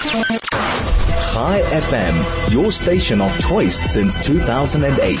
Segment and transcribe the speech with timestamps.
[0.00, 5.18] Chai FM, your station of choice since 2008.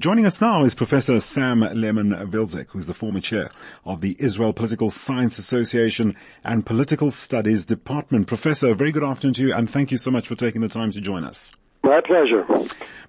[0.00, 3.50] Joining us now is Professor Sam Lehman-Wilzig, who's the former chair
[3.84, 6.14] of the Israel Political Science Association
[6.44, 8.28] and Political Studies Department.
[8.28, 10.92] Professor, very good afternoon to you and thank you so much for taking the time
[10.92, 11.52] to join us.
[11.86, 12.44] My pleasure.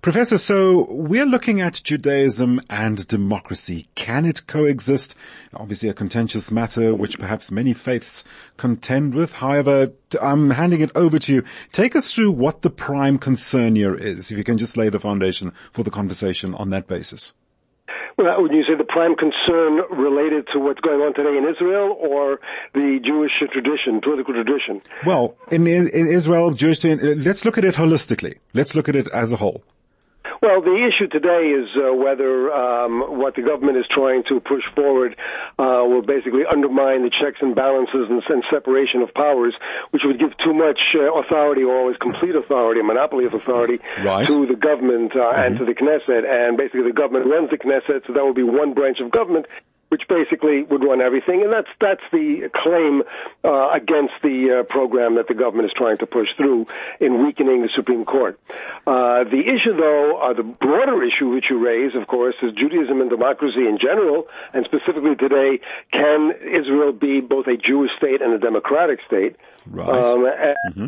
[0.04, 3.88] Professor, so we're looking at Judaism and democracy.
[3.96, 5.16] Can it coexist?
[5.56, 8.24] Obviously a contentious matter which perhaps many faiths
[8.56, 9.32] contend with.
[9.32, 11.44] However, I'm handing it over to you.
[11.74, 15.00] Take us through what the prime concern here is, if you can just lay the
[15.00, 17.34] foundation for the conversation on that basis.
[18.18, 22.40] Would you say the prime concern related to what's going on today in Israel or
[22.74, 24.82] the Jewish tradition, political tradition?
[25.06, 28.40] Well, in, in, in Israel, Jewish, let's look at it holistically.
[28.56, 29.62] Let's look at it as a whole.
[30.42, 34.64] Well, the issue today is uh, whether um, what the government is trying to push
[34.76, 35.16] forward
[35.58, 39.56] uh, will basically undermine the checks and balances and, and separation of powers,
[39.92, 43.80] which would give too much uh, authority or always complete authority, a monopoly of authority
[44.04, 44.28] right.
[44.28, 45.42] to the government uh, mm-hmm.
[45.42, 46.22] and to the Knesset.
[46.22, 49.48] And basically, the government runs the Knesset, so that would be one branch of government
[49.90, 53.04] which basically would run everything, and that's that's the claim
[53.44, 56.66] uh, against the uh, program that the government is trying to push through
[57.00, 58.40] in weakening the Supreme Court.
[58.86, 63.02] Uh, the issue, though, uh, the broader issue which you raise, of course, is Judaism
[63.02, 65.60] and democracy in general, and specifically today,
[65.92, 69.36] can Israel be both a Jewish state and a democratic state?
[69.66, 69.88] Right.
[69.88, 70.88] Um, and, mm-hmm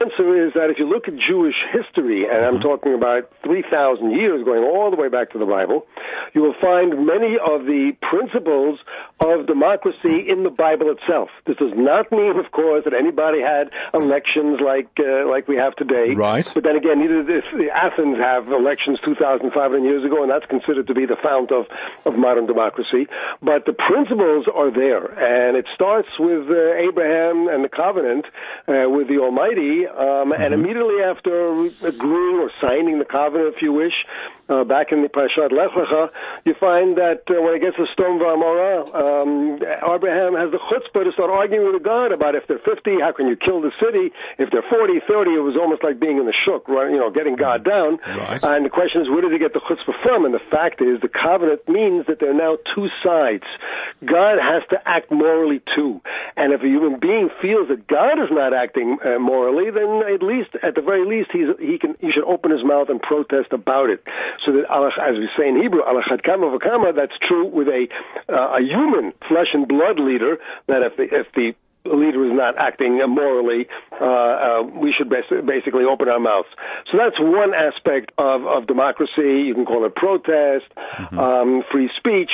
[0.00, 2.64] answer is that if you look at Jewish history, and I'm mm-hmm.
[2.64, 5.84] talking about 3,000 years going all the way back to the Bible,
[6.32, 8.80] you will find many of the principles
[9.20, 11.28] of democracy in the Bible itself.
[11.44, 15.76] This does not mean, of course, that anybody had elections like uh, like we have
[15.76, 16.16] today.
[16.16, 16.48] Right.
[16.48, 19.52] But then again, neither this, the Athens have elections 2,500
[19.84, 21.68] years ago, and that's considered to be the fount of,
[22.08, 23.04] of modern democracy.
[23.44, 28.24] But the principles are there, and it starts with uh, Abraham and the covenant
[28.64, 30.42] uh, with the Almighty um, mm-hmm.
[30.42, 33.94] And immediately after agreeing or signing the covenant, if you wish,
[34.50, 36.10] uh, back in the Parashat Lech Lecha,
[36.44, 41.06] you find that uh, when it gets to Sodom V'Amorah, um, Abraham has the chutzpah
[41.06, 44.10] to start arguing with God about if they're 50, how can you kill the city?
[44.42, 46.90] If they're 40, 30, it was almost like being in the shuk, right?
[46.90, 48.02] You know, getting God down.
[48.02, 48.42] Right.
[48.42, 50.26] And the question is, where did he get the chutzpah from?
[50.26, 53.46] And the fact is, the covenant means that there are now two sides.
[54.02, 56.02] God has to act morally too.
[56.36, 60.22] And if a human being feels that God is not acting uh, morally, then at
[60.22, 63.52] least, at the very least, he's, he can, he should open his mouth and protest
[63.52, 64.02] about it.
[64.44, 67.88] So that, as we say in Hebrew, alachad kama v'kama, that's true with a,
[68.28, 71.52] uh, a human flesh and blood leader, that if the, if the
[71.84, 73.66] leader is not acting morally,
[74.00, 76.48] uh, uh, we should basically open our mouths.
[76.90, 79.48] So that's one aspect of, of democracy.
[79.48, 81.18] You can call it protest, mm-hmm.
[81.18, 82.30] um, free speech.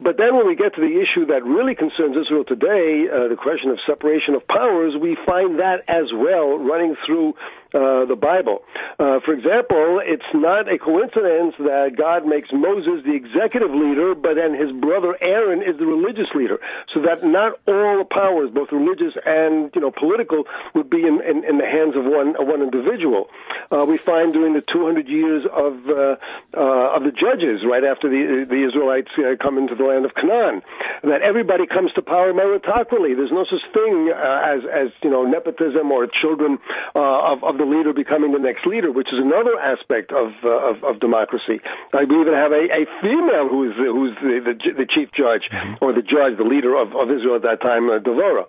[0.00, 3.36] But then when we get to the issue that really concerns Israel today, uh, the
[3.36, 7.34] question of separation of powers, we find that as well running through
[7.74, 8.64] uh, the Bible.
[8.96, 14.40] Uh, for example, it's not a coincidence that God makes Moses the executive leader, but
[14.40, 16.56] then his brother Aaron is the religious leader,
[16.94, 21.20] so that not all the powers, both religious and you know political, would be in,
[21.20, 23.28] in, in the hands of one one individual.
[23.70, 26.16] Uh, we find during the 200 years of uh,
[26.56, 29.12] uh, of the judges, right after the the Israelites
[29.42, 30.62] come into the land of Canaan,
[31.02, 33.16] that everybody comes to power meritocratically.
[33.16, 36.58] There's no such thing as as you know nepotism or children
[36.94, 40.84] of, of the leader becoming the next leader, which is another aspect of uh, of,
[40.84, 41.60] of, democracy.
[41.92, 45.44] Uh, we even have a, a female who is who's the, the, the chief judge
[45.50, 45.82] mm-hmm.
[45.84, 48.46] or the judge, the leader of, of Israel at that time, uh, Devora.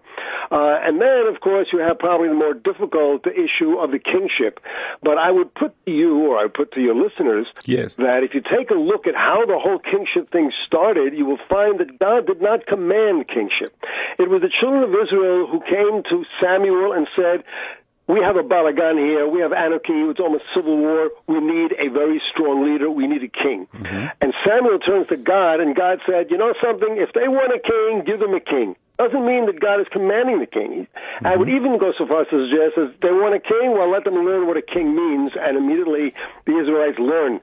[0.51, 4.59] Uh, and then, of course, you have probably the more difficult issue of the kingship.
[5.03, 7.95] But I would put to you, or I would put to your listeners, yes.
[7.95, 11.39] that if you take a look at how the whole kingship thing started, you will
[11.49, 13.75] find that God did not command kingship.
[14.17, 17.43] It was the children of Israel who came to Samuel and said,
[18.09, 19.27] we have a balagan here.
[19.29, 19.93] We have anarchy.
[20.09, 21.11] It's almost civil war.
[21.27, 22.89] We need a very strong leader.
[22.89, 23.67] We need a king.
[23.71, 24.05] Mm-hmm.
[24.19, 26.97] And Samuel turns to God, and God said, "You know something?
[26.97, 30.39] If they want a king, give them a king." Doesn't mean that God is commanding
[30.39, 30.85] the king.
[30.85, 31.27] Mm-hmm.
[31.27, 33.71] I would even go so far as to suggest that they want a king.
[33.71, 36.13] Well, let them learn what a king means, and immediately
[36.45, 37.39] the Israelites learn.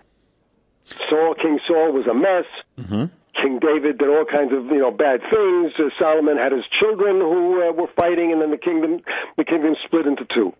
[1.09, 2.45] Saul, King Saul, was a mess.
[2.79, 3.05] Mm-hmm.
[3.41, 5.73] King David did all kinds of you know bad things.
[5.79, 9.01] Uh, Solomon had his children who uh, were fighting, and then the kingdom
[9.37, 10.53] the kingdom split into two.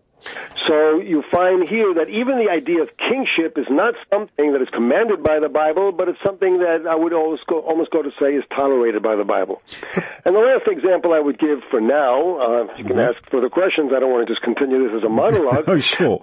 [0.67, 4.67] So you find here that even the idea of kingship is not something that is
[4.73, 8.11] commanded by the Bible, but it's something that I would almost go, almost go to
[8.19, 9.61] say is tolerated by the Bible.
[10.25, 13.15] And the last example I would give for now, uh, if you can mm-hmm.
[13.15, 15.63] ask further questions, I don't want to just continue this as a monologue.
[15.67, 16.19] oh, sure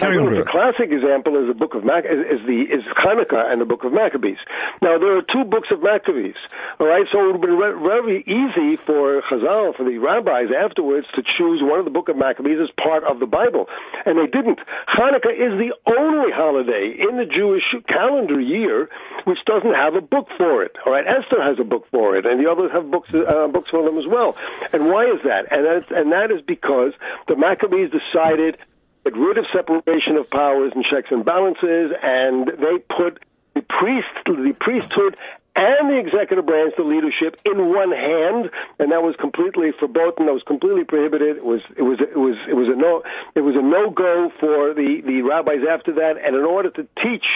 [0.00, 3.52] Carry on, the classic example is the book of Mac- is, is the is Hanukkah
[3.52, 4.40] and the book of Maccabees.
[4.80, 6.40] Now there are two books of Maccabees.
[6.80, 10.48] All right, so it would have been re- very easy for Chazal, for the rabbis
[10.56, 13.68] afterwards, to choose one of the book of Maccabees as part of the Bible,
[14.06, 14.58] and they didn't.
[14.88, 18.88] Hanukkah is the only holiday in the Jewish calendar year
[19.24, 20.76] which doesn't have a book for it.
[20.86, 23.68] All right, Esther has a book for it, and the others have books uh, books
[23.70, 24.34] for them as well.
[24.72, 25.52] And why is that?
[25.52, 26.92] And that's, and that is because
[27.28, 28.56] the Maccabees decided
[29.04, 33.22] get rid of separation of powers and checks and balances, and they put
[33.54, 35.16] the priest, the priesthood
[35.56, 40.26] and the executive branch, the leadership, in one hand, and that was completely verboten.
[40.26, 41.36] That was completely prohibited.
[41.36, 43.02] It was it was it was it was a no
[43.34, 46.16] it was a no go for the the rabbis after that.
[46.24, 47.26] And in order to teach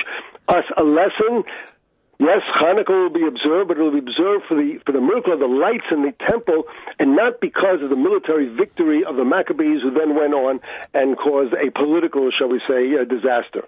[0.49, 1.45] us a lesson,
[2.19, 5.33] Yes, Hanukkah will be observed, but it will be observed for the for the miracle
[5.33, 6.65] of the lights in the temple,
[6.99, 10.61] and not because of the military victory of the Maccabees, who then went on
[10.95, 13.67] and caused a political, shall we say, uh, disaster.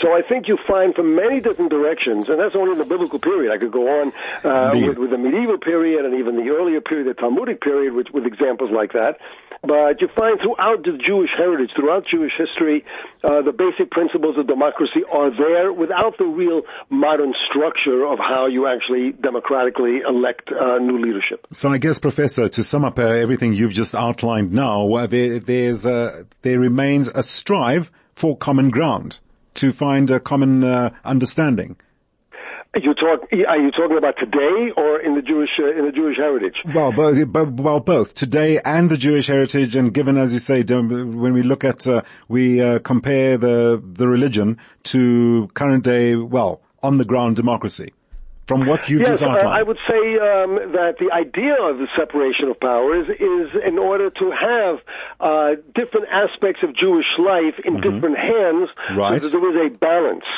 [0.00, 3.18] So I think you find from many different directions, and that's only in the biblical
[3.18, 3.52] period.
[3.52, 7.06] I could go on uh, with, with the medieval period and even the earlier period,
[7.06, 9.18] the Talmudic period, which, with examples like that.
[9.62, 12.84] But you find throughout the Jewish heritage, throughout Jewish history,
[13.24, 18.46] uh, the basic principles of democracy are there without the real modern structure of how
[18.46, 21.46] you actually democratically elect uh, new leadership.
[21.52, 25.38] So I guess, Professor, to sum up uh, everything you've just outlined now, uh, there,
[25.38, 29.18] there's there remains a strive for common ground
[29.54, 31.76] to find a common uh, understanding.
[32.76, 33.28] You talk?
[33.32, 36.56] Are you talking about today or in the Jewish uh, in the Jewish heritage?
[36.74, 37.16] Well, both,
[37.58, 39.76] well, both today and the Jewish heritage.
[39.76, 44.08] And given, as you say, when we look at uh, we uh, compare the the
[44.08, 47.92] religion to current day, well, on the ground democracy
[48.46, 49.22] from what you've yes?
[49.22, 53.78] Uh, I would say um, that the idea of the separation of powers is in
[53.78, 54.76] order to have
[55.20, 57.88] uh, different aspects of Jewish life in mm-hmm.
[57.88, 59.22] different hands, right.
[59.22, 60.28] so that there is a balance.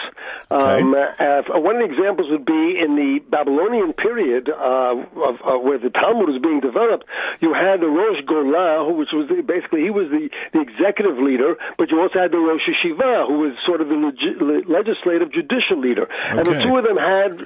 [0.51, 0.83] Okay.
[0.83, 5.79] Um, uh, one of the examples would be in the Babylonian period uh, of, where
[5.79, 7.05] the Talmud was being developed.
[7.43, 11.59] You had the Rosh Golah, which was the, basically he was the, the executive leader,
[11.79, 15.83] but you also had the Rosh Yeshiva, who was sort of the legi- legislative judicial
[15.83, 16.39] leader, okay.
[16.39, 17.43] and the two of them had.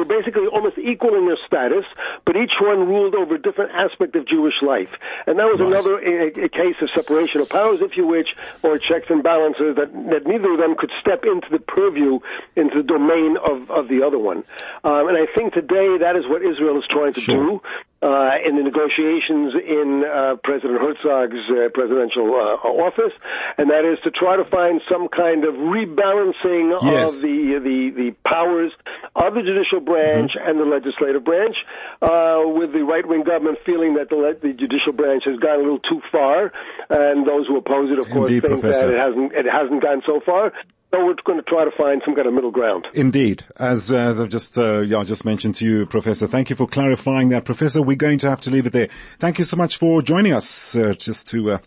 [0.00, 1.84] Were basically almost equal in their status,
[2.24, 4.88] but each one ruled over a different aspect of Jewish life.
[5.26, 5.68] And that was right.
[5.68, 8.32] another a, a, case of separation of powers, if you wish,
[8.62, 12.18] or checks and balances that, that neither of them could step into the purview,
[12.56, 14.40] into the domain of, of the other one.
[14.88, 17.60] Um, and I think today that is what Israel is trying to sure.
[17.60, 17.60] do
[18.02, 23.12] uh, in the negotiations in uh, President Herzog's uh, presidential uh, office,
[23.58, 27.14] and that is to try to find some kind of rebalancing yes.
[27.14, 28.72] of the, the the powers
[29.14, 30.48] of the judicial branch mm-hmm.
[30.48, 31.56] and the legislative branch,
[32.00, 35.62] uh, with the right wing government feeling that the, the judicial branch has gone a
[35.62, 36.52] little too far,
[36.88, 38.88] and those who oppose it, of course, think Professor.
[38.88, 40.52] that it hasn't it hasn't gone so far.
[40.90, 42.88] So we're going to try to find some kind of middle ground.
[42.94, 46.26] Indeed, as, as I've just uh, yeah, just mentioned to you, Professor.
[46.26, 47.80] Thank you for clarifying that, Professor.
[47.80, 48.88] We're going to have to leave it there.
[49.20, 51.58] Thank you so much for joining us, uh, just to uh,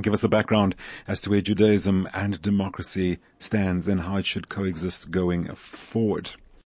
[0.00, 0.74] give us a background
[1.06, 6.30] as to where Judaism and democracy stands and how it should coexist going forward.